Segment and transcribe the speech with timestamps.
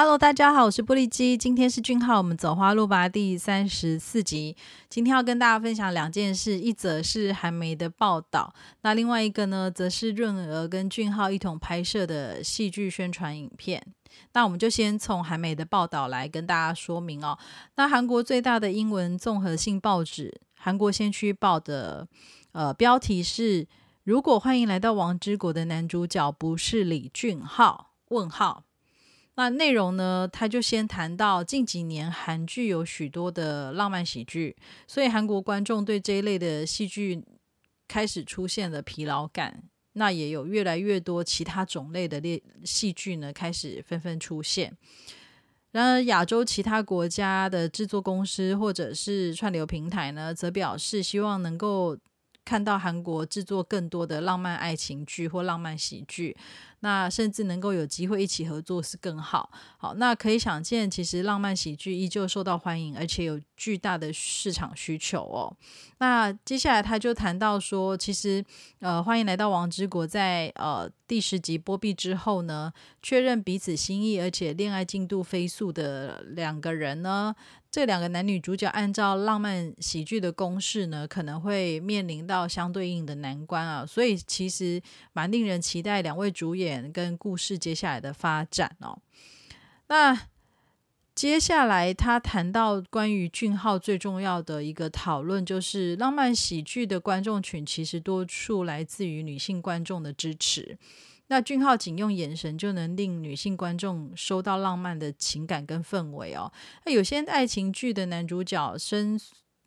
[0.00, 1.36] Hello，大家好，我是玻璃基。
[1.36, 4.56] 今天是俊浩，我们走花路吧第三十四集。
[4.88, 13.84] 今天要跟大家分享两件事，一则是韩媒的报道，那另外一个呢，则是润娥跟俊浩一同拍摄的戏剧宣传影片。
[14.34, 17.36] 那我们就先从韩媒的报道来跟大家说明哦。
[17.74, 22.06] 那韩国最大的英文综合性报纸《韩国先驱报》的
[22.52, 23.66] 呃标题是：
[24.04, 27.94] 如果欢迎来到王之国的男主角不是李俊浩？
[28.10, 28.62] 问号。
[29.38, 30.28] 那内容呢？
[30.32, 34.56] 他就先谈到近几年韩剧有许多的浪漫喜剧，
[34.88, 37.22] 所以韩国观众对这一类的戏剧
[37.86, 39.62] 开始出现了疲劳感。
[39.92, 44.76] 那也有越来越多其他种类的列戏剧呢，开始纷纷出现。
[45.70, 51.96] 然而，亚洲其他国家的制作公司或者是串流平台呢，则表示希望能够
[52.44, 56.36] 看到韩国制作更多的浪漫爱情剧或浪漫喜剧。
[56.80, 59.50] 那甚至能够有机会一起合作是更好。
[59.76, 65.56] 好，那可以想见，其实浪漫喜剧依旧受到欢迎，而且有巨大的市场需求哦。
[65.98, 68.44] 那接下来他就谈到说，其实
[68.80, 77.34] 呃，欢迎来到王之国，在呃第十集播毕之后呢，确认彼此心意，而且恋爱进度飞速的两个人呢。
[77.70, 84.80] 这两个男女主角按照浪漫喜剧的公式呢，可能会面临到相对应的难关啊，所以其实
[85.12, 88.98] 蛮令人期待两位主演跟故事接下来的发展哦。
[89.88, 90.28] 那
[91.14, 100.78] 接下来他谈到关于俊浩最重要的一个讨论，就是浪漫喜剧的观众群其实多数来自于女性观众的支持。
[101.30, 106.50] 那俊浩仅用眼神就能令女性观众收到浪漫的情感跟氛围哦。
[106.86, 109.20] 那有些爱情剧的男主角深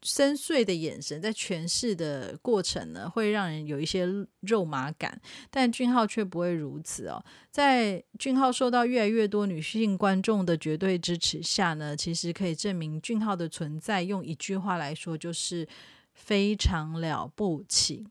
[0.04, 4.08] 深邃的眼神，在诠释的过程呢，会让人有一些
[4.42, 7.24] 肉麻感，但俊浩却不会如此哦。
[7.50, 15.68] 在俊浩受到越来越多女性观众的绝对支持下呢，其实可以证明俊浩的存在，用一句话来说，就是
[16.14, 18.08] 非常了不起。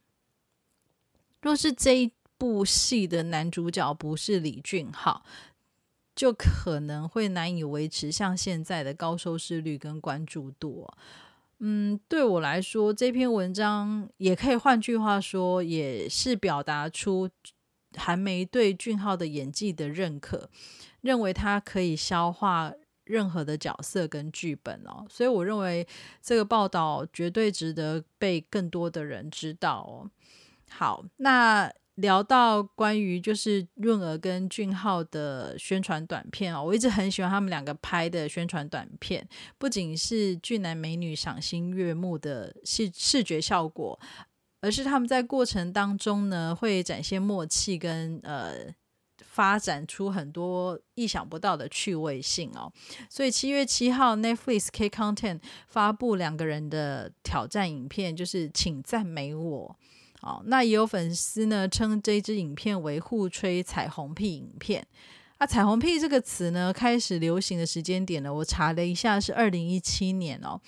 [1.43, 2.13] 若是这一。
[2.41, 5.23] 部戏的男主角不是李俊浩，
[6.17, 10.89] 就可能会难以维持像现在的高收视率跟关注度。
[11.63, 17.29] 嗯，对我来说，这篇文章也可以换句话说，也是表达出
[17.97, 20.49] 韩媒对俊浩的演技的认可，
[21.03, 22.73] 认为他可以消化
[23.05, 25.05] 任何的角色跟剧本哦。
[25.11, 25.87] 所以，我认为
[26.23, 30.11] 这个报道绝对值得被更多的人知道哦。
[30.71, 31.71] 好，那。
[31.97, 39.29] 聊到关于就是润儿跟俊浩的宣传短片哦，我一直很喜欢他们两个拍的宣传短片，
[39.59, 44.01] 不仅是俊男美女赏心悦目的视视觉效果，
[44.63, 48.73] 而是他们在过程当中呢会展现默契跟呃
[49.19, 52.73] 发展出很多意想不到的趣味性哦。
[53.11, 59.77] 所以七月七号 Netflix K Content 发布两个人的挑战影片，就是请赞美我。
[60.23, 64.87] 哦，那也有粉丝呢称这支影片为互吹彩虹屁影片。
[65.39, 70.61] 啊，彩虹屁这个词呢开始流行的时间点呢，我查了一下是二零一七年哦，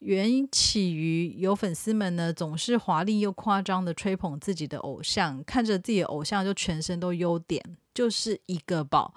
[0.00, 7.64] 缘起于有粉丝们呢总是华丽又夸张的吹捧自己的偶像，看着自己的偶像就全身都优点，
[7.94, 9.14] 就是一个宝。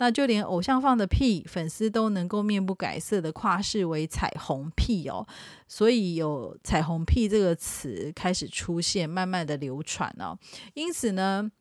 [0.00, 5.26] 那就连偶像放的屁，粉丝都能够面不改色的夸视为彩虹屁哦，
[5.68, 10.38] 所以有彩虹屁这个词开始出现，慢慢的流传哦。
[10.72, 11.52] 因此呢，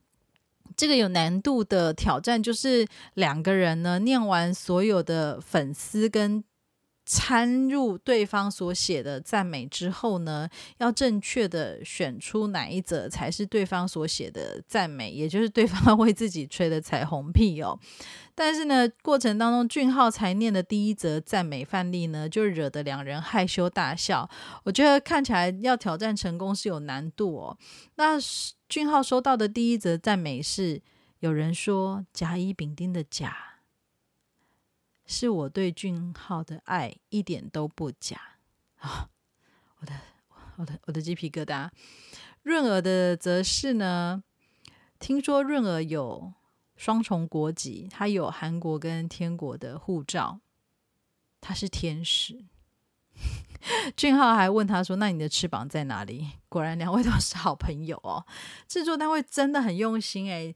[0.77, 6.41] 这个有难度的挑战就是两个人呢念完所有的粉丝跟。
[7.11, 10.47] 掺入对方所写的赞美之后呢，
[10.77, 17.79] 要正确的选出哪一则才是对方所写的赞美，也就是对方为自己吹的彩虹屁哦。
[18.35, 24.29] 但是呢，过程当中俊浩才念的第一则赞美范例呢，就惹得两人害羞大笑。
[24.63, 27.57] 我觉得看起来要挑战成功是有难度哦。
[27.95, 28.19] 那
[28.67, 30.79] 俊浩收到的第一则赞美是，
[31.21, 33.35] 有人说甲乙丙丁的甲。
[35.11, 38.21] 是我对俊浩的爱一点都不假
[38.77, 39.09] 啊！
[39.79, 39.93] 我的
[40.57, 41.71] 我的我的鸡皮疙瘩。
[42.43, 44.23] 润儿的则是呢，
[44.99, 46.31] 听说润儿有
[46.75, 50.41] 双重国籍，他有韩国跟天国的护照，
[51.41, 52.45] 他是天使。
[53.97, 58.23] 俊浩还问他说：“那你的翅膀在哪里？”果然，两位都是好朋友哦。
[58.67, 60.55] 制作单位真的很用心诶。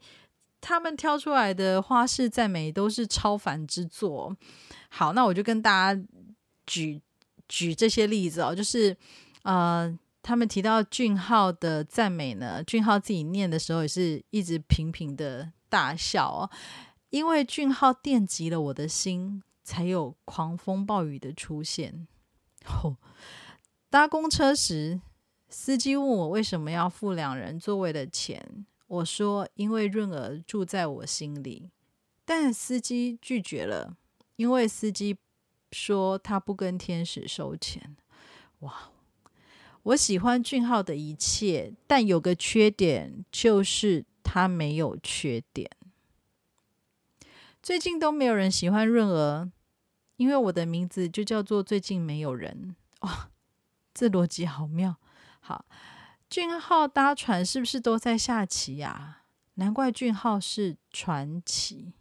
[0.66, 4.34] 他们挑出来的花式赞美都是超凡之作。
[4.88, 6.02] 好，那我就跟大家
[6.66, 7.02] 举
[7.50, 8.96] 举这些例子哦，就是
[9.42, 16.50] 呃，他们提到俊浩的赞美呢，俊浩自己念的时候也是一直频频的大笑哦。
[17.10, 22.08] 因为俊浩电击了我的心，才有狂风暴雨的出现。
[22.66, 22.96] 哦，
[23.90, 25.02] 搭公车时，
[25.50, 31.72] 司机问我为什么要付两人座位的钱，我说因为润儿住在我心里，
[32.26, 33.98] 但司机拒绝了，
[34.36, 35.18] 因为司机
[35.72, 37.96] 说他不跟天使收钱。
[38.60, 38.92] 哇！
[39.82, 45.70] 我喜欢俊浩的一切，但有个缺点，就是他没有缺点。
[47.64, 49.52] 最近都没有人喜欢润儿，
[50.18, 52.76] 因为我的名字就叫做最近没有人。
[53.00, 53.32] 哇，
[53.92, 54.98] 这逻辑好妙！
[55.40, 55.66] 好，
[56.34, 59.20] 俊浩搭船是不是都在下棋呀？
[59.54, 61.94] 难怪俊浩是传奇。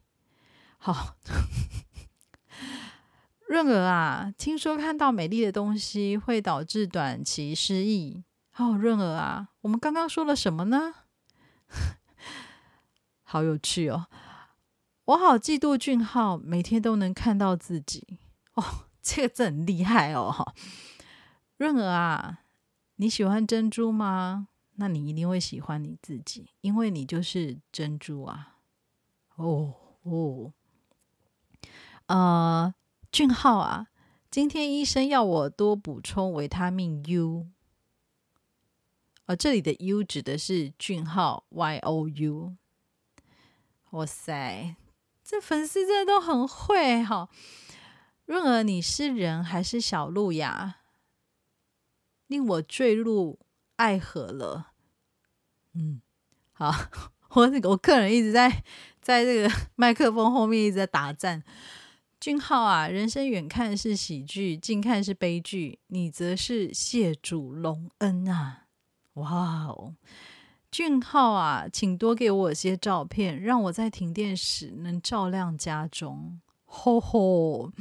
[0.79, 1.17] 好。
[3.47, 8.25] 润儿啊，听说看到美丽的东西会导致短期失忆。
[8.57, 10.95] 哦，润儿啊，我们刚刚说了什么呢？
[13.25, 14.07] 好有趣哦！
[15.05, 18.19] 我好嫉妒俊浩，每天都能看到自己。
[18.55, 20.55] 哦，这个真很厉害哦！
[21.59, 22.39] 润儿啊，
[23.03, 24.47] 你喜欢珍珠吗？
[24.77, 28.59] 那你一定会喜欢你自己，因为你就是珍珠啊！
[29.35, 30.53] 哦哦，
[32.07, 32.73] 呃。
[33.11, 33.89] 俊浩啊，
[34.31, 37.49] 今天医生要我多补充维他命 U。
[39.27, 42.57] 而这里的 U 指的是俊浩 Y O U。
[43.91, 44.77] 哇塞，
[45.25, 47.29] 这粉丝真的都很会哈！
[48.25, 50.82] 润儿，你是人还是小鹿呀？
[52.33, 53.39] 令我坠入
[53.77, 54.69] 爱河了。
[55.75, 56.01] 嗯，
[56.53, 56.73] 好，
[57.35, 58.65] 我我个人一直在
[59.03, 61.43] 在这个 麦克风后面一直在打赞。
[62.19, 68.69] 俊浩啊，人生远看是喜剧，近看是悲剧，你则是谢主隆恩啊！
[69.15, 69.95] 哇哦，
[70.71, 76.41] 俊浩啊，请多给我些照片，让我在停电时能照亮家中。
[76.65, 77.73] 吼吼，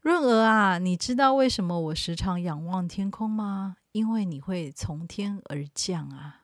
[0.00, 3.76] 润儿啊，你知道为什么我时常仰望天空吗？
[3.92, 6.40] 因为你会从天而降啊！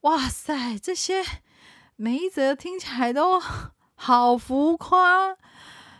[0.00, 1.22] 哇塞，这些
[1.96, 3.40] 每一则听起来都
[3.94, 5.36] 好浮夸。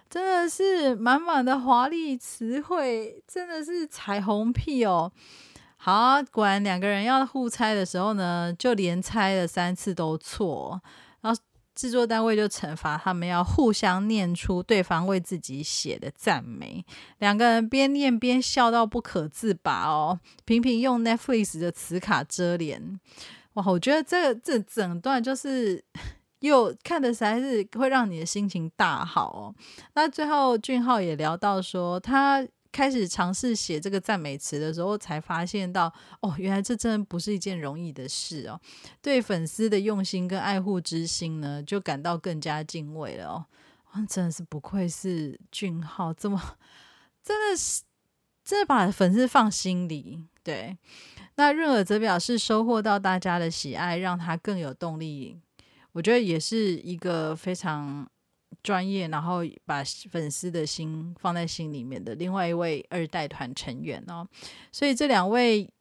[0.08, 5.12] 真的是满满的华丽词汇，真的是彩虹屁哦！
[5.76, 10.80] 好，果然两个人要互猜的时候呢，就连猜了三次都错，
[11.76, 16.84] 制作单位就惩罚他们要互相念出对方为自己写的赞美，
[17.18, 22.98] 两个人边念边笑到不可自拔哦，频频用 Netflix 的磁卡遮脸。
[23.52, 25.84] 哇，我觉得这这整段就是。
[26.40, 29.54] 又看的实在是会让你的心情大好哦。
[29.94, 32.46] 那最后俊浩也聊到说，他
[32.76, 35.90] 开始尝试写这个赞美词的时候，才发现到
[36.20, 38.60] 哦，原来这真的不是一件容易的事哦。
[39.00, 43.46] 对粉丝的用心跟爱护之心呢，就感到更加敬畏了哦。
[44.06, 46.38] 真的是不愧是俊浩，这么
[47.22, 47.82] 真的是
[48.44, 50.26] 真的把粉丝放心里。
[50.42, 50.76] 对，
[51.36, 55.40] 那润儿则表示收获到大家的喜爱，让他更有动力。
[55.92, 58.06] 我觉得也是一个非常
[58.66, 64.26] 专业，然后把粉丝的心放在心里面的另外一位二代团成员哦。
[64.72, 65.72] 所以这两位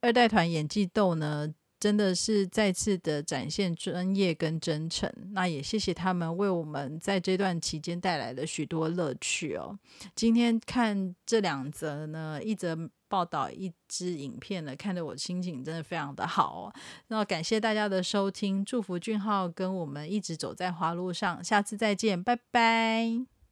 [0.00, 5.10] 二代团演技斗呢，真的是再次的展现专业跟真诚。
[5.32, 9.76] 那也谢谢他们为我们在这段期间带来了许多乐趣哦。
[10.14, 12.90] 今天看这两则呢，一则。
[13.10, 16.72] 报道一支影片呢，看得我心情真的非常的好哦。
[17.08, 23.39] 那感谢大家的收听，祝福俊浩跟我们一直走在花路上，下次再见，拜拜。